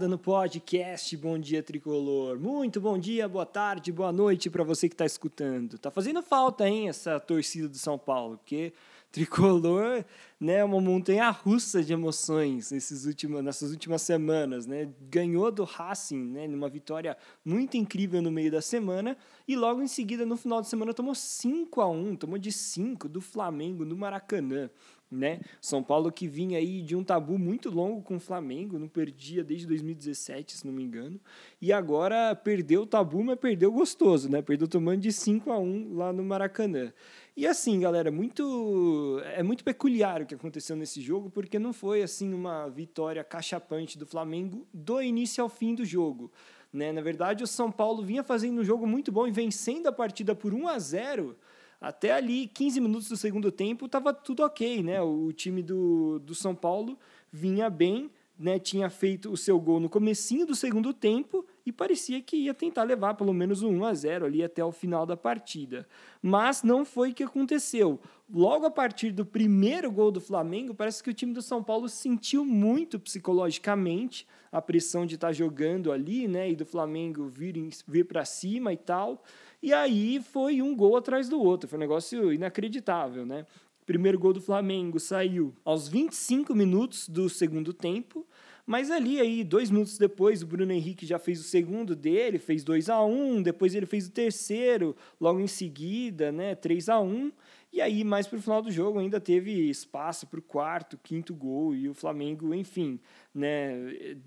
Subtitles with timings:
[0.00, 2.40] no podcast Bom Dia Tricolor.
[2.40, 5.76] Muito bom dia, boa tarde, boa noite para você que está escutando.
[5.76, 8.72] Tá fazendo falta, hein, essa torcida do São Paulo, porque
[9.12, 10.02] Tricolor
[10.40, 14.64] né, é uma montanha russa de emoções nesses últimos, nessas últimas semanas.
[14.64, 14.88] Né?
[15.10, 17.14] Ganhou do Racing né, numa vitória
[17.44, 19.14] muito incrível no meio da semana
[19.46, 23.10] e logo em seguida, no final de semana, tomou 5 a 1 tomou de 5
[23.10, 24.70] do Flamengo no Maracanã
[25.12, 25.40] né?
[25.60, 29.44] São Paulo que vinha aí de um tabu muito longo com o Flamengo, não perdia
[29.44, 31.20] desde 2017, se não me engano,
[31.60, 34.40] e agora perdeu o tabu, mas perdeu gostoso, né?
[34.40, 36.92] Perdeu tomando de 5 a 1 lá no Maracanã.
[37.36, 42.02] E assim, galera, muito é muito peculiar o que aconteceu nesse jogo, porque não foi
[42.02, 46.30] assim uma vitória cachapante do Flamengo do início ao fim do jogo.
[46.72, 46.90] Né?
[46.90, 50.34] Na verdade, o São Paulo vinha fazendo um jogo muito bom e vencendo a partida
[50.34, 51.36] por 1 a 0
[51.82, 55.02] até ali, 15 minutos do segundo tempo, estava tudo ok, né?
[55.02, 56.96] O time do, do São Paulo
[57.30, 58.56] vinha bem, né?
[58.60, 62.84] Tinha feito o seu gol no comecinho do segundo tempo e parecia que ia tentar
[62.84, 65.84] levar pelo menos um 1 a 0 ali até o final da partida.
[66.22, 67.98] Mas não foi o que aconteceu.
[68.32, 71.88] Logo a partir do primeiro gol do Flamengo, parece que o time do São Paulo
[71.88, 76.48] sentiu muito psicologicamente a pressão de estar tá jogando ali, né?
[76.50, 77.54] E do Flamengo vir,
[77.88, 79.22] vir para cima e tal.
[79.62, 83.46] E aí foi um gol atrás do outro, foi um negócio inacreditável, né?
[83.86, 88.26] Primeiro gol do Flamengo saiu aos 25 minutos do segundo tempo,
[88.66, 92.62] mas ali aí, dois minutos depois, o Bruno Henrique já fez o segundo dele, fez
[92.64, 97.00] 2 a 1 um, depois ele fez o terceiro, logo em seguida, né, 3 a
[97.00, 97.32] 1
[97.72, 101.34] e aí, mais para o final do jogo, ainda teve espaço para o quarto, quinto
[101.34, 103.00] gol, e o Flamengo, enfim,
[103.34, 103.72] né,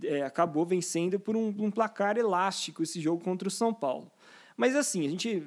[0.03, 4.11] é, acabou vencendo por um, um placar elástico esse jogo contra o São Paulo.
[4.57, 5.43] Mas assim, a gente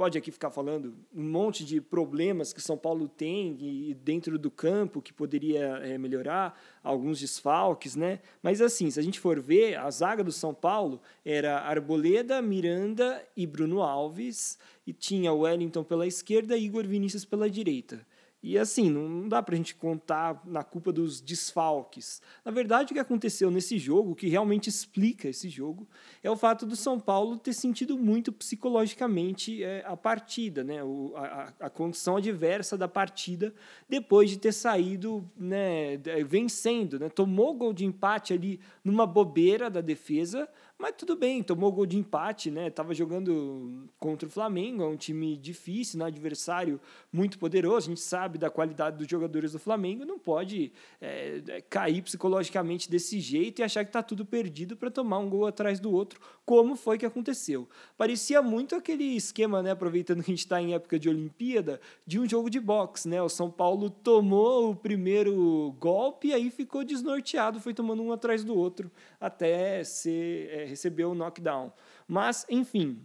[0.00, 4.50] pode aqui ficar falando um monte de problemas que São Paulo tem e dentro do
[4.50, 8.20] campo que poderia é, melhorar, alguns desfalques, né?
[8.42, 13.22] Mas assim, se a gente for ver, a zaga do São Paulo era Arboleda, Miranda
[13.36, 18.00] e Bruno Alves, e tinha Wellington pela esquerda e Igor Vinícius pela direita.
[18.42, 22.22] E assim, não dá para a gente contar na culpa dos desfalques.
[22.42, 25.86] Na verdade, o que aconteceu nesse jogo, o que realmente explica esse jogo,
[26.22, 30.82] é o fato do São Paulo ter sentido muito psicologicamente é, a partida, né?
[30.82, 33.54] O, a, a condição adversa da partida,
[33.86, 36.98] depois de ter saído né, vencendo.
[36.98, 37.10] Né?
[37.10, 40.48] Tomou gol de empate ali numa bobeira da defesa,
[40.80, 42.70] mas tudo bem, tomou gol de empate, né?
[42.70, 46.80] Tava jogando contra o Flamengo, é um time difícil, um adversário
[47.12, 47.86] muito poderoso.
[47.86, 53.20] A gente sabe da qualidade dos jogadores do Flamengo, não pode é cair psicologicamente desse
[53.20, 56.74] jeito e achar que tá tudo perdido para tomar um gol atrás do outro, como
[56.74, 57.68] foi que aconteceu.
[57.98, 59.72] Parecia muito aquele esquema, né?
[59.72, 63.20] Aproveitando que a gente está em época de Olimpíada, de um jogo de boxe, né?
[63.20, 68.42] O São Paulo tomou o primeiro golpe e aí ficou desnorteado, foi tomando um atrás
[68.42, 68.90] do outro
[69.20, 71.72] até ser é, recebeu o knockdown.
[72.08, 73.00] Mas, enfim,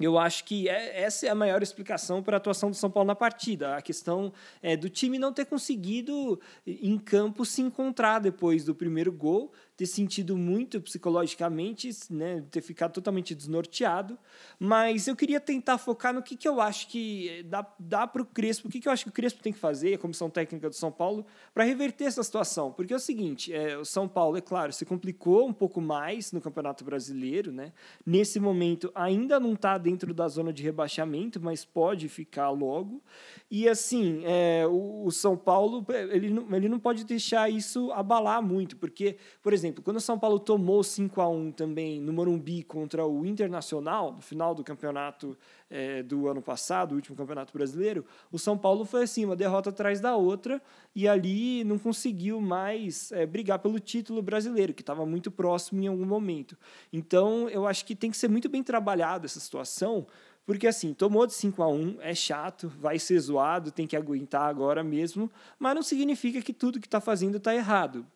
[0.00, 3.06] eu acho que é, essa é a maior explicação para a atuação do São Paulo
[3.06, 3.76] na partida.
[3.76, 9.12] A questão é do time não ter conseguido, em campo, se encontrar depois do primeiro
[9.12, 14.18] gol ter sentido muito psicologicamente, né, ter ficado totalmente desnorteado,
[14.58, 18.26] mas eu queria tentar focar no que, que eu acho que dá, dá para o
[18.26, 20.68] Crespo, o que, que eu acho que o Crespo tem que fazer, a comissão técnica
[20.68, 22.72] do São Paulo, para reverter essa situação.
[22.72, 26.32] Porque é o seguinte, é, o São Paulo, é claro, se complicou um pouco mais
[26.32, 27.72] no Campeonato Brasileiro, né?
[28.04, 33.02] Nesse momento ainda não está dentro da zona de rebaixamento, mas pode ficar logo.
[33.50, 38.76] E assim, é, o, o São Paulo, ele ele não pode deixar isso abalar muito,
[38.76, 42.62] porque, por exemplo, exemplo, quando o São Paulo tomou 5 a 1 também no Morumbi
[42.62, 45.36] contra o Internacional, no final do campeonato
[45.70, 49.70] é, do ano passado, o último campeonato brasileiro, o São Paulo foi assim, uma derrota
[49.70, 50.60] atrás da outra,
[50.94, 55.86] e ali não conseguiu mais é, brigar pelo título brasileiro, que estava muito próximo em
[55.86, 56.58] algum momento.
[56.92, 60.06] Então, eu acho que tem que ser muito bem trabalhada essa situação,
[60.44, 64.42] porque assim, tomou de 5 a 1 é chato, vai ser zoado, tem que aguentar
[64.42, 68.06] agora mesmo, mas não significa que tudo que está fazendo está errado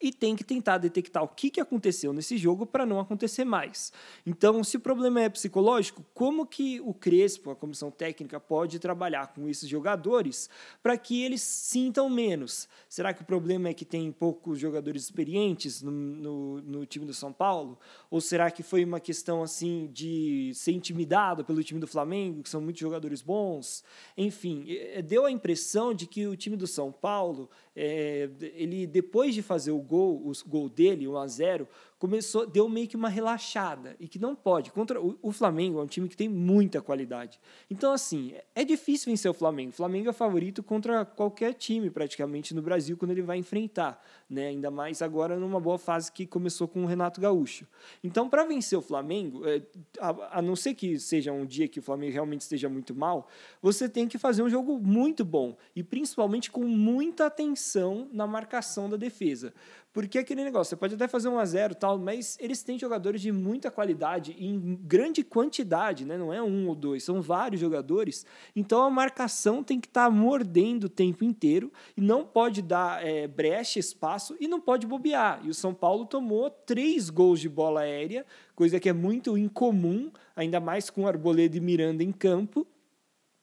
[0.00, 3.92] e tem que tentar detectar o que, que aconteceu nesse jogo para não acontecer mais.
[4.24, 9.28] Então, se o problema é psicológico, como que o Crespo, a comissão técnica, pode trabalhar
[9.34, 10.48] com esses jogadores
[10.82, 12.68] para que eles sintam menos?
[12.88, 17.12] Será que o problema é que tem poucos jogadores experientes no, no, no time do
[17.12, 17.78] São Paulo?
[18.10, 22.48] Ou será que foi uma questão assim de ser intimidado pelo time do Flamengo, que
[22.48, 23.84] são muitos jogadores bons?
[24.16, 29.34] Enfim, é, deu a impressão de que o time do São Paulo, é, ele depois
[29.34, 31.68] de fazer o gol, o gol dele, 1 a 0
[32.00, 34.72] começou, deu meio que uma relaxada e que não pode.
[34.72, 37.38] Contra o, o Flamengo é um time que tem muita qualidade.
[37.70, 39.68] Então, assim, é difícil vencer o Flamengo.
[39.68, 44.02] O Flamengo é favorito contra qualquer time, praticamente, no Brasil, quando ele vai enfrentar.
[44.30, 44.46] Né?
[44.46, 47.66] Ainda mais agora numa boa fase que começou com o Renato Gaúcho.
[48.02, 49.60] Então, para vencer o Flamengo, é,
[50.00, 53.28] a, a não ser que seja um dia que o Flamengo realmente esteja muito mal,
[53.60, 58.88] você tem que fazer um jogo muito bom e principalmente com muita atenção na marcação
[58.88, 59.52] da defesa.
[59.92, 63.20] Porque aquele negócio, você pode até fazer um a zero tal, mas eles têm jogadores
[63.20, 66.16] de muita qualidade, em grande quantidade, né?
[66.16, 68.24] não é um ou dois, são vários jogadores.
[68.54, 73.04] Então a marcação tem que estar tá mordendo o tempo inteiro e não pode dar
[73.04, 75.40] é, brecha, espaço e não pode bobear.
[75.42, 80.12] E o São Paulo tomou três gols de bola aérea, coisa que é muito incomum,
[80.36, 82.64] ainda mais com Arboleda e Miranda em campo.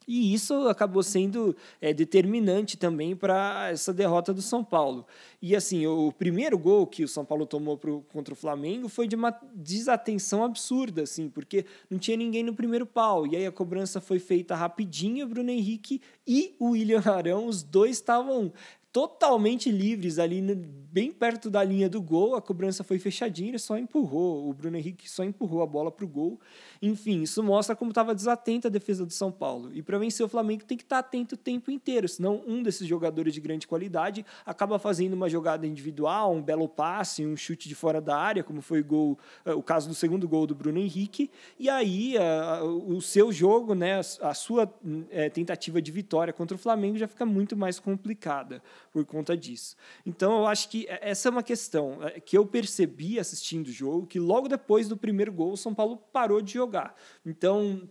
[0.07, 5.06] E isso acabou sendo é, determinante também para essa derrota do São Paulo.
[5.42, 9.07] E assim, o primeiro gol que o São Paulo tomou pro, contra o Flamengo foi
[9.07, 13.27] de uma desatenção absurda, assim, porque não tinha ninguém no primeiro pau.
[13.27, 17.98] E aí a cobrança foi feita rapidinho, Bruno Henrique e o William Arão, os dois
[17.98, 18.53] estavam
[18.97, 22.35] totalmente livres ali, bem perto da linha do gol.
[22.35, 24.49] A cobrança foi fechadinha, ele só empurrou.
[24.49, 26.39] O Bruno Henrique só empurrou a bola para o gol.
[26.81, 29.69] Enfim, isso mostra como estava desatenta a defesa do São Paulo.
[29.71, 32.63] E para vencer o Flamengo tem que estar tá atento o tempo inteiro, senão um
[32.63, 37.69] desses jogadores de grande qualidade acaba fazendo uma jogada individual, um belo passe, um chute
[37.69, 40.55] de fora da área, como foi o, gol, eh, o caso do segundo gol do
[40.55, 41.29] Bruno Henrique.
[41.59, 44.67] E aí a, o seu jogo, né, a sua
[45.11, 49.75] é, tentativa de vitória contra o Flamengo já fica muito mais complicada por conta disso.
[50.06, 54.07] Então eu acho que essa é uma questão é, que eu percebi assistindo o jogo,
[54.07, 56.95] que logo depois do primeiro gol o São Paulo parou de jogar.
[57.25, 57.88] Então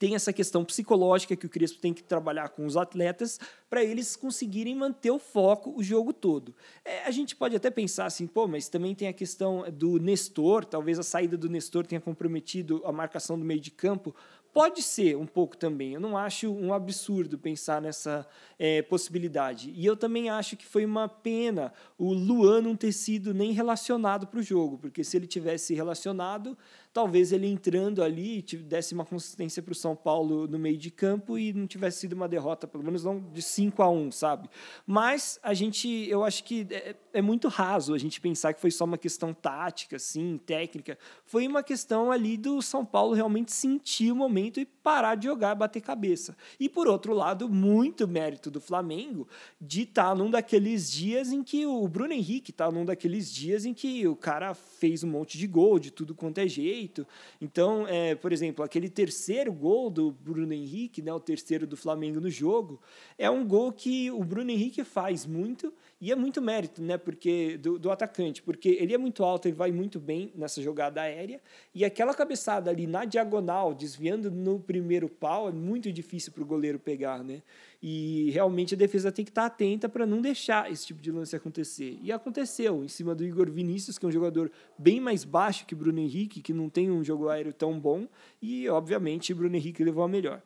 [0.00, 3.38] tem essa questão psicológica que o Crespo tem que trabalhar com os atletas
[3.68, 6.54] para eles conseguirem manter o foco o jogo todo.
[6.82, 10.64] É, a gente pode até pensar assim, pô, mas também tem a questão do Nestor,
[10.64, 14.16] talvez a saída do Nestor tenha comprometido a marcação do meio de campo.
[14.52, 15.94] Pode ser um pouco também.
[15.94, 18.26] Eu não acho um absurdo pensar nessa
[18.58, 19.72] é, possibilidade.
[19.76, 24.26] E eu também acho que foi uma pena o Luan não ter sido nem relacionado
[24.26, 26.58] para o jogo, porque se ele tivesse relacionado,
[26.92, 31.38] talvez ele entrando ali desse uma consistência para o São Paulo no meio de campo
[31.38, 34.50] e não tivesse sido uma derrota, pelo menos não de 5 a 1 sabe?
[34.84, 38.72] Mas a gente, eu acho que é, é muito raso a gente pensar que foi
[38.72, 40.98] só uma questão tática, assim, técnica.
[41.24, 45.54] Foi uma questão ali do São Paulo realmente sentir o momento e parar de jogar,
[45.54, 46.36] bater cabeça.
[46.58, 49.28] E por outro lado, muito mérito do Flamengo
[49.60, 53.64] de estar tá num daqueles dias em que o Bruno Henrique está num daqueles dias
[53.64, 57.06] em que o cara fez um monte de gol de tudo quanto é jeito.
[57.40, 62.20] Então, é, por exemplo, aquele terceiro gol do Bruno Henrique, né, o terceiro do Flamengo
[62.20, 62.80] no jogo,
[63.18, 67.58] é um gol que o Bruno Henrique faz muito e é muito mérito, né, porque
[67.58, 71.40] do, do atacante, porque ele é muito alto, ele vai muito bem nessa jogada aérea
[71.74, 76.46] e aquela cabeçada ali na diagonal, desviando no primeiro pau, é muito difícil para o
[76.46, 77.42] goleiro pegar, né?
[77.82, 81.10] E realmente a defesa tem que estar tá atenta para não deixar esse tipo de
[81.10, 81.98] lance acontecer.
[82.02, 85.74] E aconteceu em cima do Igor Vinícius, que é um jogador bem mais baixo que
[85.74, 88.06] Bruno Henrique, que não tem um jogo aéreo tão bom,
[88.40, 90.42] e obviamente Bruno Henrique levou a melhor.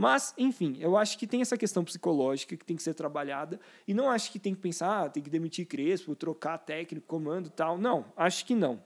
[0.00, 3.92] Mas, enfim, eu acho que tem essa questão psicológica que tem que ser trabalhada e
[3.92, 7.76] não acho que tem que pensar, ah, tem que demitir Crespo, trocar técnico, comando tal.
[7.76, 8.80] Não, acho que não.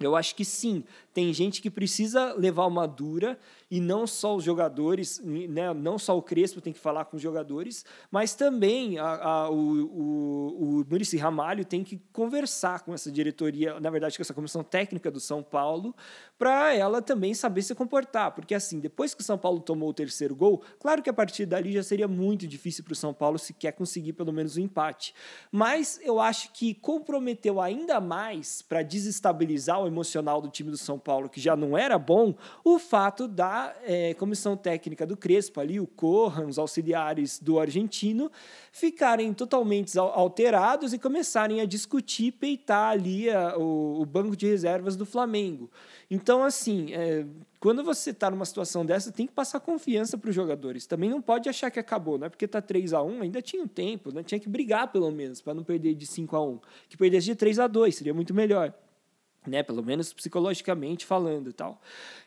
[0.00, 3.36] Eu acho que sim, tem gente que precisa levar uma dura
[3.68, 7.22] e não só os jogadores, né, não só o Crespo tem que falar com os
[7.22, 13.80] jogadores, mas também a, a, o, o, o Ramalho tem que conversar com essa diretoria,
[13.80, 15.94] na verdade com essa comissão técnica do São Paulo,
[16.38, 19.94] para ela também saber se comportar, porque assim, depois que o São Paulo tomou o
[19.94, 23.38] terceiro gol, claro que a partir dali já seria muito difícil para o São Paulo
[23.38, 25.12] se quer conseguir pelo menos um empate,
[25.50, 30.98] mas eu acho que comprometeu ainda mais para desestabilizar o emocional do time do São
[30.98, 35.80] Paulo, que já não era bom, o fato da é, comissão técnica do Crespo, ali,
[35.80, 38.30] o Corran, os auxiliares do argentino,
[38.70, 44.94] ficarem totalmente alterados e começarem a discutir, peitar ali a, o, o banco de reservas
[44.94, 45.70] do Flamengo.
[46.10, 47.26] Então, assim, é,
[47.60, 50.86] quando você está numa situação dessa, tem que passar confiança para os jogadores.
[50.86, 53.62] Também não pode achar que acabou, não é porque está 3 a 1 ainda tinha
[53.62, 54.22] um tempo, né?
[54.22, 57.34] tinha que brigar pelo menos, para não perder de 5 a 1 Que perdesse de
[57.34, 58.72] 3 a 2 seria muito melhor
[59.46, 59.62] né?
[59.62, 61.80] Pelo menos psicologicamente falando, tal.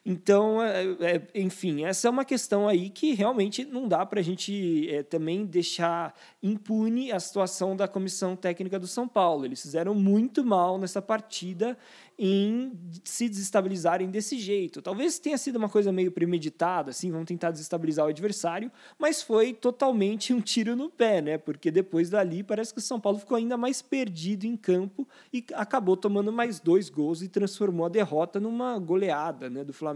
[0.03, 4.23] Então, é, é, enfim, essa é uma questão aí que realmente não dá para a
[4.23, 9.45] gente é, também deixar impune a situação da comissão técnica do São Paulo.
[9.45, 11.77] Eles fizeram muito mal nessa partida
[12.17, 14.81] em se desestabilizarem desse jeito.
[14.81, 19.53] Talvez tenha sido uma coisa meio premeditada, assim, vão tentar desestabilizar o adversário, mas foi
[19.53, 21.37] totalmente um tiro no pé, né?
[21.37, 25.43] Porque depois dali parece que o São Paulo ficou ainda mais perdido em campo e
[25.53, 29.90] acabou tomando mais dois gols e transformou a derrota numa goleada, né, do Flamengo.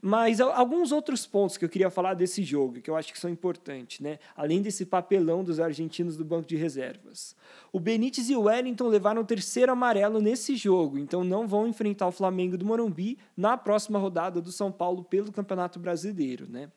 [0.00, 3.28] Mas alguns outros pontos que eu queria falar desse jogo, que eu acho que são
[3.28, 4.18] importantes, né?
[4.36, 7.34] Além desse papelão dos argentinos do banco de reservas.
[7.72, 12.06] O Benítez e o Wellington levaram o terceiro amarelo nesse jogo, então não vão enfrentar
[12.06, 16.70] o Flamengo do Morumbi na próxima rodada do São Paulo pelo Campeonato Brasileiro, né?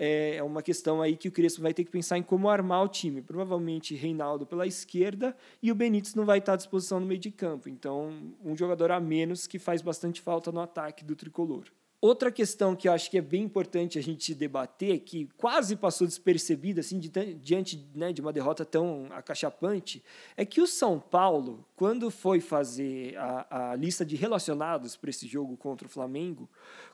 [0.00, 2.88] É uma questão aí que o Crespo vai ter que pensar em como armar o
[2.88, 3.20] time.
[3.20, 7.32] Provavelmente Reinaldo pela esquerda e o Benítez não vai estar à disposição no meio de
[7.32, 7.68] campo.
[7.68, 11.64] Então, um jogador a menos que faz bastante falta no ataque do tricolor.
[12.00, 16.06] Outra questão que eu acho que é bem importante a gente debater, que quase passou
[16.06, 17.00] despercebida assim,
[17.40, 20.00] diante né, de uma derrota tão acachapante,
[20.36, 25.26] é que o São Paulo, quando foi fazer a, a lista de relacionados para esse
[25.26, 26.48] jogo contra o Flamengo,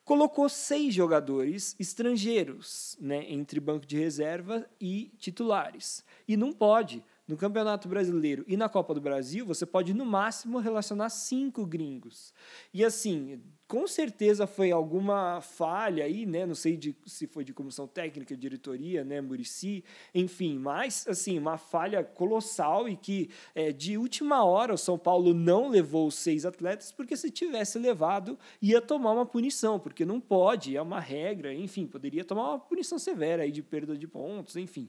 [0.06, 6.02] colocou seis jogadores estrangeiros né, entre banco de reserva e titulares.
[6.26, 7.04] E não pode.
[7.26, 12.34] No Campeonato Brasileiro e na Copa do Brasil, você pode no máximo relacionar cinco gringos.
[12.72, 13.40] E assim,
[13.74, 16.46] com certeza foi alguma falha aí, né?
[16.46, 19.20] Não sei de, se foi de comissão técnica, diretoria, né?
[19.20, 19.82] Murici,
[20.14, 25.34] enfim, mas assim, uma falha colossal e que é, de última hora o São Paulo
[25.34, 30.20] não levou os seis atletas, porque se tivesse levado, ia tomar uma punição, porque não
[30.20, 34.54] pode, é uma regra, enfim, poderia tomar uma punição severa aí de perda de pontos,
[34.54, 34.88] enfim.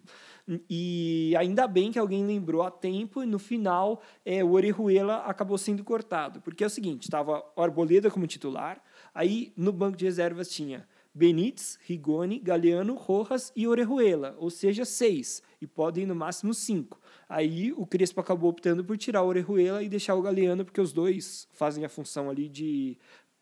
[0.69, 5.57] E ainda bem que alguém lembrou a tempo e no final é, o Orejuela acabou
[5.57, 8.74] sendo cortado, porque é o seguinte, estava Arboleda como titular.
[9.15, 15.41] Aí no banco de reservas tinha Benítez, Rigoni, Galeano, Rojas e Orejuela, ou seja, seis,
[15.61, 16.99] e podem no máximo cinco.
[17.29, 20.91] Aí o Crespo acabou optando por tirar o Orejuela e deixar o Galeano, porque os
[20.91, 22.97] dois fazem a função ali de,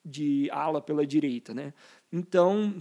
[0.05, 1.73] de ala pela direita, né?
[2.11, 2.75] Então,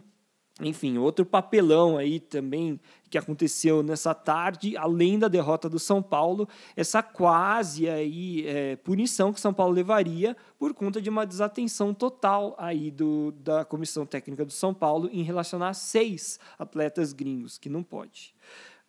[0.63, 2.79] enfim, outro papelão aí também
[3.11, 9.33] que aconteceu nessa tarde, além da derrota do São Paulo, essa quase aí é, punição
[9.33, 14.45] que São Paulo levaria por conta de uma desatenção total aí do, da comissão técnica
[14.45, 18.35] do São Paulo em relacionar seis atletas gringos, que não pode.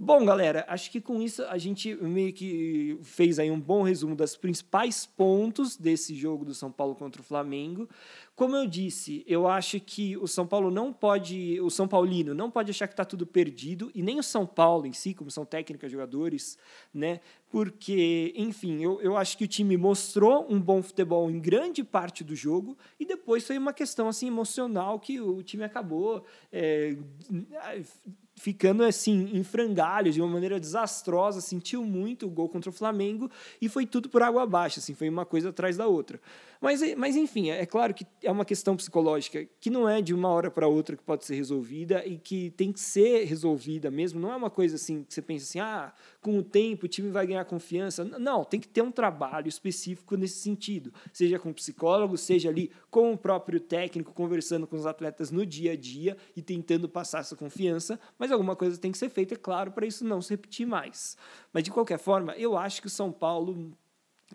[0.05, 4.17] Bom, galera, acho que com isso a gente meio que fez aí um bom resumo
[4.17, 7.87] dos principais pontos desse jogo do São Paulo contra o Flamengo.
[8.35, 12.51] Como eu disse, eu acho que o São Paulo não pode, o São Paulino não
[12.51, 15.45] pode achar que está tudo perdido, e nem o São Paulo em si, como são
[15.45, 16.57] técnicas, jogadores,
[16.93, 17.21] né?
[17.49, 22.25] Porque, enfim, eu, eu acho que o time mostrou um bom futebol em grande parte
[22.25, 26.97] do jogo, e depois foi uma questão assim emocional que o time acabou é,
[28.35, 33.29] ficando assim em frangalhos de uma maneira desastrosa, sentiu muito o gol contra o Flamengo
[33.61, 36.19] e foi tudo por água abaixo, assim, foi uma coisa atrás da outra.
[36.63, 40.13] Mas, mas enfim, é, é claro que é uma questão psicológica que não é de
[40.13, 44.17] uma hora para outra que pode ser resolvida e que tem que ser resolvida mesmo.
[44.17, 47.11] Não é uma coisa assim que você pensa assim, ah, com o tempo o time
[47.11, 48.05] vai ganhar confiança.
[48.05, 52.71] Não, tem que ter um trabalho específico nesse sentido, seja com o psicólogo, seja ali
[52.89, 57.19] com o próprio técnico, conversando com os atletas no dia a dia e tentando passar
[57.19, 57.99] essa confiança.
[58.23, 61.17] Mas alguma coisa tem que ser feita, é claro, para isso não se repetir mais.
[61.51, 63.77] Mas de qualquer forma, eu acho que o São Paulo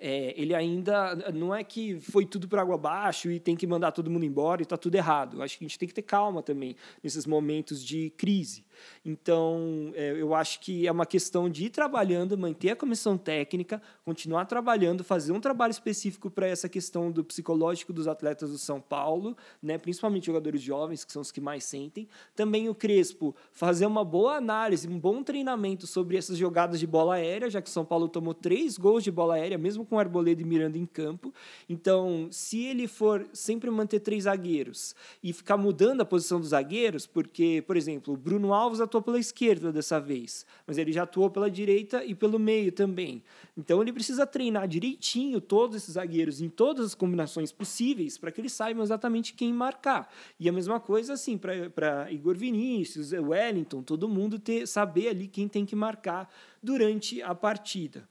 [0.00, 3.92] é, ele ainda não é que foi tudo para água abaixo e tem que mandar
[3.92, 5.42] todo mundo embora e está tudo errado.
[5.42, 8.64] Acho que a gente tem que ter calma também nesses momentos de crise.
[9.04, 13.80] Então, é, eu acho que é uma questão de ir trabalhando, manter a comissão técnica,
[14.04, 18.80] continuar trabalhando, fazer um trabalho específico para essa questão do psicológico dos atletas do São
[18.80, 22.08] Paulo, né, principalmente jogadores jovens, que são os que mais sentem.
[22.34, 27.14] Também o Crespo fazer uma boa análise, um bom treinamento sobre essas jogadas de bola
[27.14, 30.40] aérea, já que o São Paulo tomou três gols de bola aérea, mesmo com Arboleda
[30.40, 31.34] e Miranda em campo.
[31.68, 37.06] Então, se ele for sempre manter três zagueiros e ficar mudando a posição dos zagueiros,
[37.06, 41.04] porque, por exemplo, o Bruno Alves Alves atuou pela esquerda dessa vez, mas ele já
[41.04, 43.22] atuou pela direita e pelo meio também.
[43.56, 48.40] Então ele precisa treinar direitinho todos esses zagueiros em todas as combinações possíveis para que
[48.40, 50.12] eles saibam exatamente quem marcar.
[50.38, 55.48] E a mesma coisa assim para Igor Vinícius, Wellington, todo mundo ter saber ali quem
[55.48, 56.30] tem que marcar
[56.62, 58.06] durante a partida.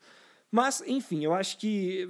[0.51, 2.10] Mas, enfim, eu acho que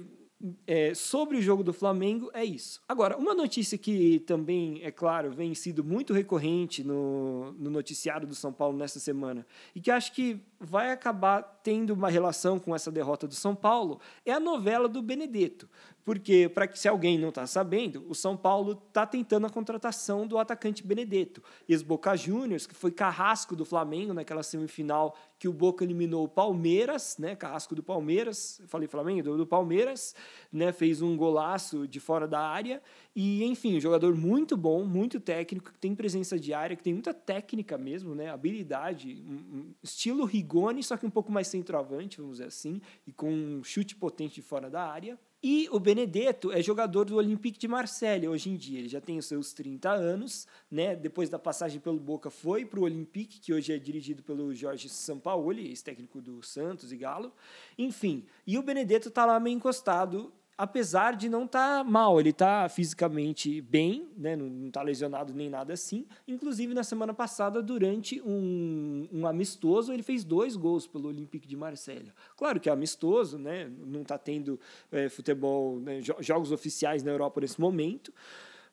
[0.66, 2.80] é, sobre o jogo do Flamengo é isso.
[2.88, 8.34] Agora, uma notícia que também, é claro, vem sido muito recorrente no, no noticiário do
[8.34, 12.90] São Paulo nessa semana e que acho que vai acabar tendo uma relação com essa
[12.90, 15.68] derrota do São Paulo é a novela do Benedetto.
[16.08, 20.26] Porque, para que se alguém não está sabendo, o São Paulo está tentando a contratação
[20.26, 25.84] do atacante Benedetto, ex-Boca Juniors, que foi carrasco do Flamengo naquela semifinal que o Boca
[25.84, 27.36] eliminou o Palmeiras, né?
[27.36, 30.14] Carrasco do Palmeiras, falei Flamengo, do, do Palmeiras,
[30.50, 30.72] né?
[30.72, 32.82] Fez um golaço de fora da área
[33.14, 36.94] e, enfim, um jogador muito bom, muito técnico, que tem presença de área, que tem
[36.94, 38.30] muita técnica mesmo, né?
[38.30, 43.12] Habilidade, um, um estilo Rigoni, só que um pouco mais centroavante, vamos dizer assim, e
[43.12, 45.18] com um chute potente de fora da área.
[45.40, 48.80] E o Benedetto é jogador do Olympique de Marseille hoje em dia.
[48.80, 50.96] Ele já tem os seus 30 anos, né?
[50.96, 54.88] Depois da passagem pelo Boca foi para o Olympique, que hoje é dirigido pelo Jorge
[54.88, 57.32] Sampaoli, ex-técnico do Santos e Galo.
[57.78, 62.30] Enfim, e o Benedetto está lá meio encostado apesar de não estar tá mal, ele
[62.30, 64.34] está fisicamente bem, né?
[64.34, 66.04] não está lesionado nem nada assim.
[66.26, 71.56] Inclusive, na semana passada, durante um, um amistoso, ele fez dois gols pelo Olympique de
[71.56, 72.12] Marselha.
[72.36, 73.70] Claro que é amistoso, né?
[73.86, 74.58] não está tendo
[74.90, 76.00] é, futebol, né?
[76.18, 78.12] jogos oficiais na Europa nesse momento,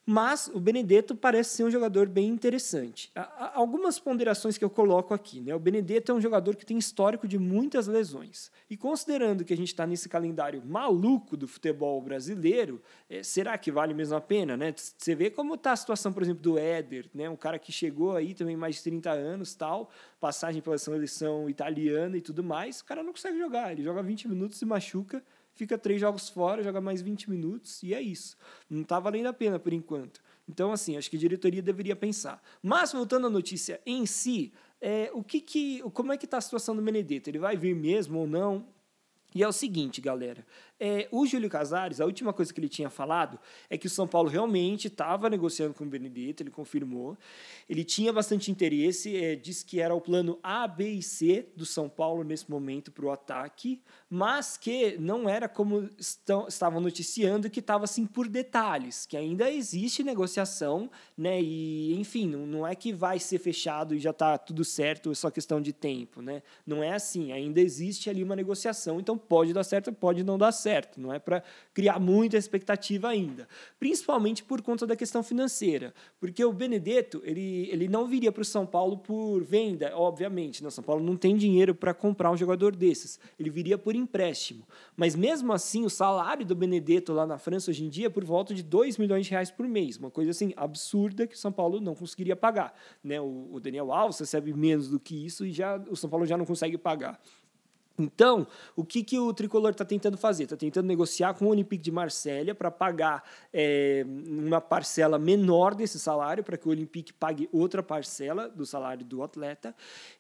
[0.06, 3.12] mas o Benedetto parece ser um jogador bem interessante.
[3.16, 5.42] Há algumas ponderações que eu coloco aqui.
[5.42, 5.56] Né?
[5.56, 8.52] O Benedetto é um jogador que tem histórico de muitas lesões.
[8.70, 13.72] E considerando que a gente está nesse calendário maluco do futebol brasileiro, é, será que
[13.72, 14.56] vale mesmo a pena?
[14.56, 14.76] Né?
[14.76, 17.28] Você vê como está a situação, por exemplo, do Éder, né?
[17.28, 22.16] um cara que chegou aí também mais de 30 anos, tal, passagem pela seleção italiana
[22.16, 23.72] e tudo mais, o cara não consegue jogar.
[23.72, 25.24] Ele joga 20 minutos e machuca
[25.56, 28.38] fica três jogos fora, joga mais 20 minutos e é isso.
[28.70, 30.22] Não está valendo a pena por enquanto.
[30.48, 32.42] Então, assim, acho que a diretoria deveria pensar.
[32.62, 36.42] Mas, voltando à notícia em si, é, o que que, como é que está a
[36.42, 37.30] situação do Benedetto?
[37.30, 38.68] Ele vai vir mesmo ou não?
[39.36, 40.46] E é o seguinte, galera.
[40.80, 43.38] É, o Júlio Casares, a última coisa que ele tinha falado
[43.70, 47.18] é que o São Paulo realmente estava negociando com o Benedetto, ele confirmou.
[47.70, 51.66] Ele tinha bastante interesse, é, disse que era o plano A, B e C do
[51.66, 57.50] São Paulo nesse momento para o ataque, mas que não era como estão, estavam noticiando,
[57.50, 61.42] que estava assim por detalhes, que ainda existe negociação, né?
[61.42, 65.16] E, enfim, não, não é que vai ser fechado e já está tudo certo, é
[65.16, 66.42] só questão de tempo, né?
[66.66, 70.52] Não é assim, ainda existe ali uma negociação, então pode dar certo, pode não dar
[70.52, 73.48] certo, não é para criar muita expectativa ainda,
[73.80, 78.46] principalmente por conta da questão financeira, porque o Benedetto ele, ele não viria para o
[78.46, 80.70] São Paulo por venda, obviamente, né?
[80.70, 85.16] São Paulo não tem dinheiro para comprar um jogador desses, ele viria por empréstimo, mas
[85.16, 88.54] mesmo assim o salário do Benedetto lá na França hoje em dia é por volta
[88.54, 91.80] de 2 milhões de reais por mês, uma coisa assim absurda que o São Paulo
[91.80, 93.20] não conseguiria pagar, né?
[93.20, 96.38] O, o Daniel Alves recebe menos do que isso e já o São Paulo já
[96.38, 97.20] não consegue pagar.
[97.98, 100.44] Então, o que, que o tricolor está tentando fazer?
[100.44, 105.98] Está tentando negociar com o Olympique de Marselha para pagar é, uma parcela menor desse
[105.98, 109.74] salário, para que o Olympique pague outra parcela do salário do atleta.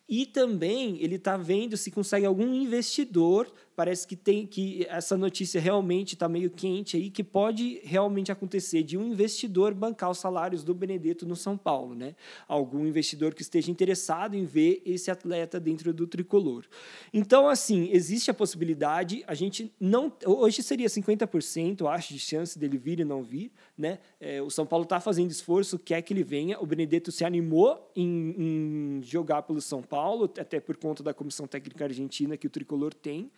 [0.07, 3.51] E também ele está vendo se consegue algum investidor.
[3.75, 8.83] Parece que tem que essa notícia realmente está meio quente aí, que pode realmente acontecer
[8.83, 12.15] de um investidor bancar os salários do Benedetto no São Paulo, né?
[12.47, 16.65] Algum investidor que esteja interessado em ver esse atleta dentro do tricolor.
[17.11, 20.13] Então, assim, existe a possibilidade, a gente não.
[20.25, 23.99] Hoje seria 50%, acho, de chance dele vir e não vir, né?
[24.21, 26.61] É, o São Paulo está fazendo esforço, quer que ele venha.
[26.61, 31.13] O Benedetto se animou em, em jogar pelo São Paulo Paulo, até por conta da
[31.13, 33.31] comissão técnica argentina que o tricolor tem.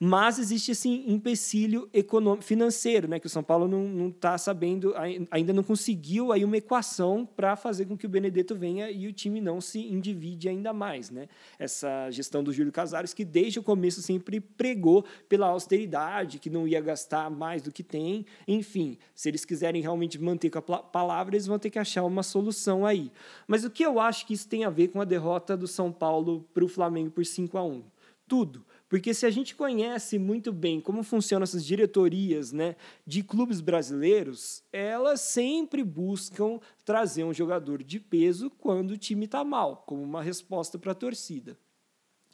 [0.00, 4.94] Mas existe esse empecilho econômico, financeiro, né, que o São Paulo não está sabendo,
[5.28, 9.12] ainda não conseguiu aí uma equação para fazer com que o Benedetto venha e o
[9.12, 11.10] time não se endivide ainda mais.
[11.10, 11.28] Né?
[11.58, 16.68] Essa gestão do Júlio Casares, que desde o começo sempre pregou pela austeridade, que não
[16.68, 18.24] ia gastar mais do que tem.
[18.46, 22.22] Enfim, se eles quiserem realmente manter com a palavra, eles vão ter que achar uma
[22.22, 23.10] solução aí.
[23.48, 25.90] Mas o que eu acho que isso tem a ver com a derrota do São
[25.90, 27.82] Paulo para o Flamengo por 5 a 1
[28.28, 32.74] Tudo porque se a gente conhece muito bem como funcionam essas diretorias né,
[33.06, 39.44] de clubes brasileiros, elas sempre buscam trazer um jogador de peso quando o time está
[39.44, 41.58] mal, como uma resposta para a torcida.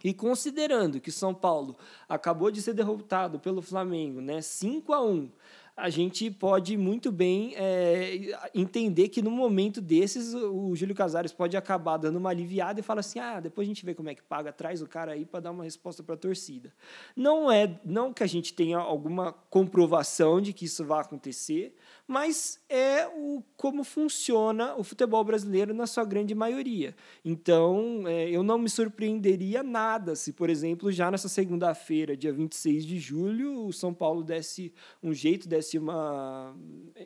[0.02, 5.30] E considerando que São Paulo acabou de ser derrotado pelo Flamengo, né, 5 a 1,
[5.76, 11.56] a gente pode muito bem é, entender que no momento desses o Júlio Casares pode
[11.56, 14.22] acabar dando uma aliviada e fala assim: ah, depois a gente vê como é que
[14.22, 16.72] paga, traz o cara aí para dar uma resposta para a torcida.
[17.16, 21.74] Não é, não que a gente tenha alguma comprovação de que isso vai acontecer,
[22.06, 26.94] mas é o como funciona o futebol brasileiro na sua grande maioria.
[27.24, 32.84] Então, é, eu não me surpreenderia nada se, por exemplo, já nessa segunda-feira, dia 26
[32.84, 36.54] de julho, o São Paulo desse um jeito, desse uma.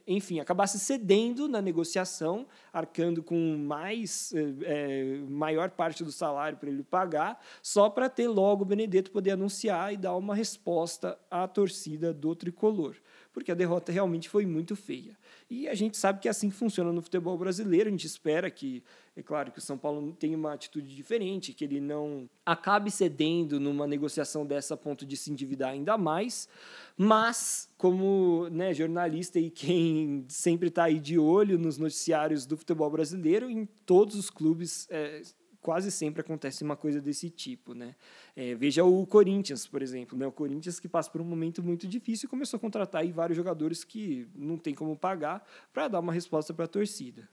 [0.07, 6.83] Enfim, acabasse cedendo na negociação, arcando com mais é maior parte do salário para ele
[6.83, 12.13] pagar, só para ter logo o Benedetto poder anunciar e dar uma resposta à torcida
[12.13, 12.97] do tricolor
[13.33, 15.17] porque a derrota realmente foi muito feia.
[15.51, 18.51] E a gente sabe que é assim que funciona no futebol brasileiro, a gente espera
[18.51, 18.83] que,
[19.17, 23.61] é claro, que o São Paulo tenha uma atitude diferente, que ele não acabe cedendo
[23.61, 26.49] numa negociação dessa a ponto de se endividar ainda mais,
[26.97, 32.91] mas como né, jornalista e quem sempre está aí de olho nos noticiários do futebol
[32.91, 35.23] brasileiro, em todos os clubes é,
[35.69, 37.95] quase sempre acontece uma coisa desse tipo, né?
[38.35, 40.27] É, veja o Corinthians, por exemplo, né?
[40.27, 43.37] O Corinthians que passa por um momento muito difícil e começou a contratar aí vários
[43.37, 47.29] jogadores que não tem como pagar para dar uma resposta para a torcida.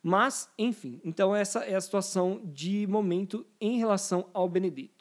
[0.00, 4.99] Mas, enfim, então essa é a situação de momento em relação ao Benedito.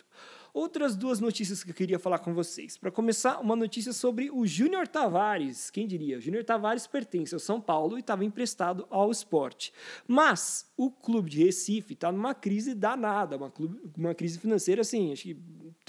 [0.53, 2.77] Outras duas notícias que eu queria falar com vocês.
[2.77, 5.69] Para começar, uma notícia sobre o Júnior Tavares.
[5.69, 6.17] Quem diria?
[6.17, 9.71] O Júnior Tavares pertence ao São Paulo e estava emprestado ao esporte.
[10.07, 15.11] Mas o clube de Recife está numa crise danada, uma, clube, uma crise financeira, assim,
[15.11, 15.37] acho que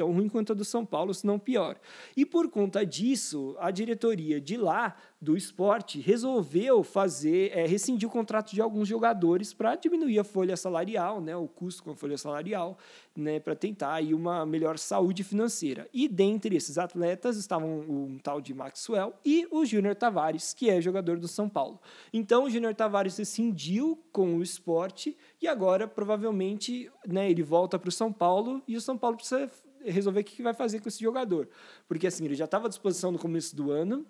[0.01, 1.79] tão ruim quanto a do São Paulo, se não pior.
[2.17, 8.11] E por conta disso, a diretoria de lá, do esporte, resolveu fazer, é, rescindir o
[8.11, 12.17] contrato de alguns jogadores para diminuir a folha salarial, né, o custo com a folha
[12.17, 12.79] salarial,
[13.15, 15.87] né, para tentar aí uma melhor saúde financeira.
[15.93, 20.81] E dentre esses atletas estavam um tal de Maxwell e o Júnior Tavares, que é
[20.81, 21.79] jogador do São Paulo.
[22.11, 27.91] Então o Júnior Tavares rescindiu com o esporte e agora provavelmente né, ele volta para
[27.91, 29.51] o São Paulo e o São Paulo precisa
[29.85, 31.49] resolver o que vai fazer com esse jogador.
[31.89, 34.07] Porque assim, ele já estava à disposição no começo do ano,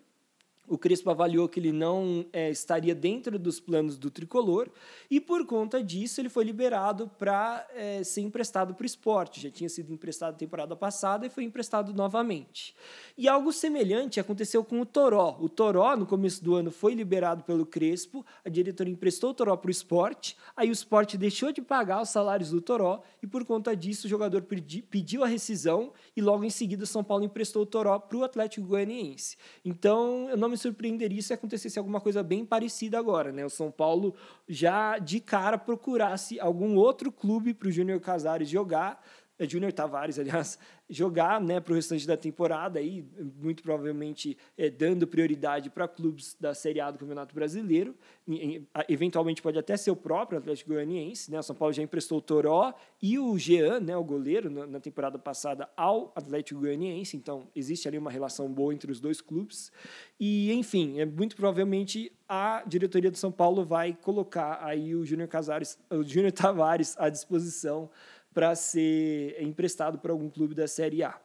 [0.70, 4.70] o Crespo avaliou que ele não é, estaria dentro dos planos do tricolor
[5.10, 9.40] e, por conta disso, ele foi liberado para é, ser emprestado para o esporte.
[9.40, 12.72] Já tinha sido emprestado temporada passada e foi emprestado novamente.
[13.18, 15.36] E algo semelhante aconteceu com o Toró.
[15.40, 19.56] O Toró, no começo do ano, foi liberado pelo Crespo, a diretoria emprestou o Toró
[19.56, 23.44] para o esporte, aí o esporte deixou de pagar os salários do Toró e, por
[23.44, 24.42] conta disso, o jogador
[24.88, 28.22] pediu a rescisão e, logo em seguida, o São Paulo emprestou o Toró para o
[28.22, 29.36] Atlético Goianiense.
[29.64, 33.44] Então, eu não me surpreenderia se acontecesse alguma coisa bem parecida agora, né?
[33.44, 34.14] O São Paulo
[34.48, 39.02] já de cara procurasse algum outro clube para o Júnior Casares jogar,
[39.38, 40.58] é Júnior Tavares, aliás,
[40.90, 43.04] jogar né, para o restante da temporada, aí,
[43.40, 47.94] muito provavelmente é, dando prioridade para clubes da Série A do Campeonato Brasileiro.
[48.28, 51.30] E, eventualmente pode até ser o próprio Atlético Goianiense.
[51.30, 51.38] Né?
[51.38, 54.80] O São Paulo já emprestou o Toró e o Jean, né, o goleiro, na, na
[54.80, 57.16] temporada passada ao Atlético Goianiense.
[57.16, 59.70] Então, existe ali uma relação boa entre os dois clubes.
[60.18, 65.28] E, enfim, é, muito provavelmente a diretoria do São Paulo vai colocar aí o Júnior
[65.28, 67.90] Casares, o Júnior Tavares à disposição
[68.32, 71.20] para ser emprestado para algum clube da Série A.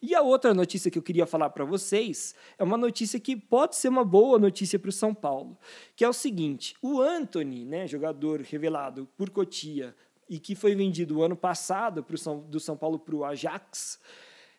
[0.00, 3.74] E a outra notícia que eu queria falar para vocês é uma notícia que pode
[3.74, 5.58] ser uma boa notícia para o São Paulo,
[5.96, 9.94] que é o seguinte: o Anthony, né, jogador revelado por Cotia
[10.28, 13.98] e que foi vendido o ano passado pro São, do São Paulo para o Ajax,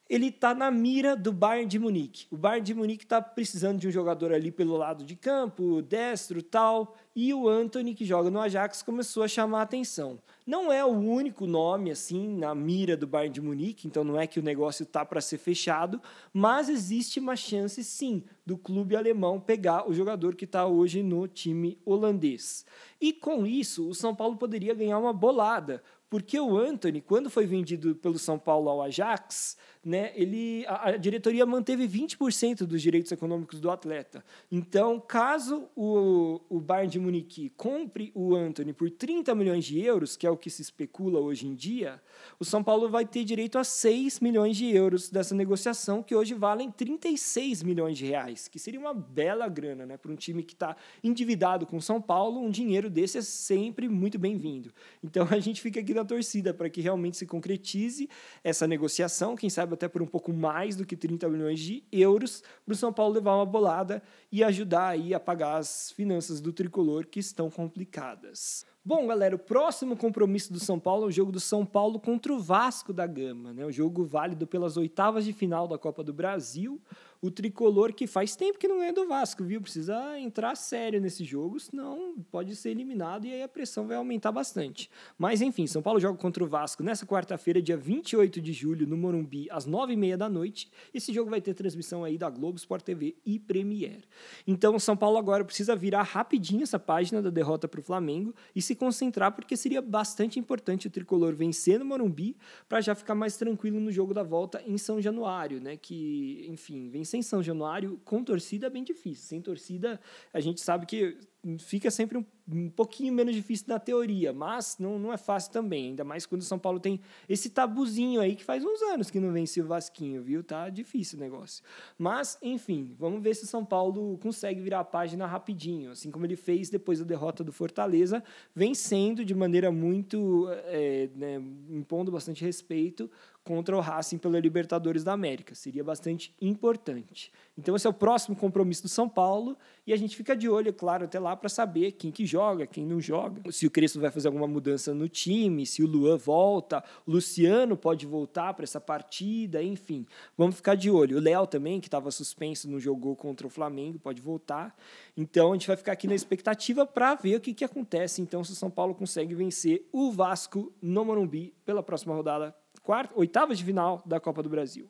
[0.10, 2.26] ele está na mira do Bayern de Munique.
[2.32, 6.42] O Bayern de Munique está precisando de um jogador ali pelo lado de campo, destro
[6.42, 10.18] tal, e o Anthony, que joga no Ajax, começou a chamar a atenção.
[10.48, 14.26] Não é o único nome assim na mira do Bayern de Munique, então não é
[14.26, 16.02] que o negócio está para ser fechado,
[16.34, 21.28] mas existe uma chance sim do clube alemão pegar o jogador que está hoje no
[21.28, 22.66] time holandês.
[23.00, 27.46] E com isso, o São Paulo poderia ganhar uma bolada, porque o Anthony, quando foi
[27.46, 33.12] vendido pelo São Paulo ao Ajax, né, ele, a, a diretoria manteve 20% dos direitos
[33.12, 34.24] econômicos do atleta.
[34.52, 40.18] Então, caso o, o Bayern de Munique compre o Anthony por 30 milhões de euros,
[40.18, 42.02] que é o que se especula hoje em dia,
[42.40, 46.34] o São Paulo vai ter direito a 6 milhões de euros dessa negociação, que hoje
[46.34, 50.54] valem 36 milhões de reais, que seria uma bela grana né, para um time que
[50.54, 52.42] está endividado com o São Paulo.
[52.42, 54.74] Um dinheiro desse é sempre muito bem-vindo.
[55.02, 58.10] Então, a gente fica aqui na torcida para que realmente se concretize
[58.44, 62.44] essa negociação, quem sabe até por um pouco mais do que 30 milhões de euros,
[62.66, 64.02] para o São Paulo levar uma bolada
[64.32, 68.66] e ajudar aí a pagar as finanças do tricolor que estão complicadas.
[68.84, 72.34] Bom, galera, o próximo compromisso do São Paulo é o jogo do São Paulo contra
[72.34, 73.66] o Vasco da Gama, né?
[73.66, 76.82] O jogo válido pelas oitavas de final da Copa do Brasil
[77.22, 79.62] o tricolor que faz tempo que não ganha do Vasco, viu?
[79.62, 84.32] Precisa entrar sério nesse jogo, senão pode ser eliminado e aí a pressão vai aumentar
[84.32, 84.90] bastante.
[85.18, 88.96] Mas enfim, São Paulo joga contra o Vasco nessa quarta-feira, dia 28 de julho, no
[88.96, 90.72] Morumbi, às 9h30 da noite.
[90.94, 94.04] Esse jogo vai ter transmissão aí da Globo, Sport TV e Premier.
[94.48, 98.62] Então, São Paulo agora precisa virar rapidinho essa página da derrota para o Flamengo e
[98.70, 103.36] se concentrar, porque seria bastante importante o tricolor vencer no Morumbi para já ficar mais
[103.36, 105.76] tranquilo no jogo da volta em São Januário, né?
[105.76, 109.26] Que, enfim, vem sem São Januário, com torcida é bem difícil.
[109.26, 110.00] Sem torcida,
[110.32, 111.18] a gente sabe que
[111.58, 115.88] fica sempre um, um, pouquinho menos difícil na teoria, mas não, não é fácil também,
[115.88, 119.20] ainda mais quando o São Paulo tem esse tabuzinho aí que faz uns anos que
[119.20, 120.44] não vence o Vasquinho, viu?
[120.44, 121.64] Tá difícil o negócio.
[121.98, 126.26] Mas, enfim, vamos ver se o São Paulo consegue virar a página rapidinho, assim como
[126.26, 128.24] ele fez depois da derrota do Fortaleza,
[128.54, 133.10] vencendo de maneira muito, é, né, impondo bastante respeito
[133.50, 135.56] contra o Racing pela Libertadores da América.
[135.56, 137.32] Seria bastante importante.
[137.58, 139.58] Então esse é o próximo compromisso do São Paulo
[139.88, 142.68] e a gente fica de olho, é claro, até lá para saber quem que joga,
[142.68, 146.16] quem não joga, se o Crespo vai fazer alguma mudança no time, se o Luan
[146.16, 150.06] volta, o Luciano pode voltar para essa partida, enfim.
[150.38, 151.18] Vamos ficar de olho.
[151.18, 154.78] O Léo também, que estava suspenso, não jogou contra o Flamengo, pode voltar.
[155.18, 158.44] Então a gente vai ficar aqui na expectativa para ver o que, que acontece então
[158.44, 162.56] se o São Paulo consegue vencer o Vasco no Morumbi pela próxima rodada
[162.90, 164.90] quarta, oitavas de final da Copa do Brasil.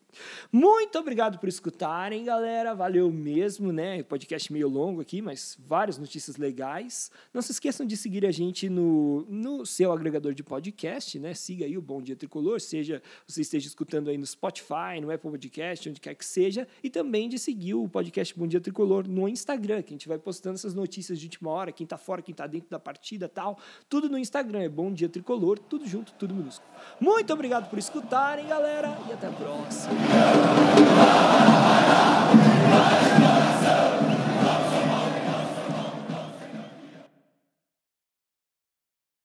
[0.53, 2.73] Muito obrigado por escutarem, galera.
[2.73, 4.01] Valeu mesmo, né?
[4.03, 7.12] Podcast meio longo aqui, mas várias notícias legais.
[7.33, 11.33] Não se esqueçam de seguir a gente no, no seu agregador de podcast, né?
[11.33, 15.31] Siga aí o Bom Dia Tricolor, seja você esteja escutando aí no Spotify, no Apple
[15.31, 19.27] Podcast, onde quer que seja, e também de seguir o podcast Bom Dia Tricolor no
[19.27, 22.33] Instagram, que a gente vai postando essas notícias de última hora, quem tá fora, quem
[22.33, 23.59] tá dentro da partida tal,
[23.89, 26.71] tudo no Instagram, é Bom Dia Tricolor, tudo junto, tudo minúsculo.
[27.01, 29.95] Muito obrigado por escutarem, galera, e até a próxima.